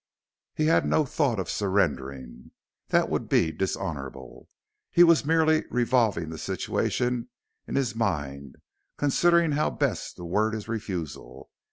He 0.55 0.65
had 0.65 0.83
no 0.87 1.05
thought 1.05 1.39
of 1.39 1.47
surrendering 1.47 2.49
that 2.87 3.07
would 3.07 3.29
be 3.29 3.51
dishonorable. 3.51 4.49
He 4.89 5.03
was 5.03 5.27
merely 5.27 5.65
revolving 5.69 6.29
the 6.29 6.39
situation 6.39 7.29
in 7.67 7.75
his 7.75 7.93
mind, 7.93 8.55
considering 8.97 9.51
how 9.51 9.69
best 9.69 10.15
to 10.15 10.25
word 10.25 10.55
his 10.55 10.67
refusal. 10.67 11.51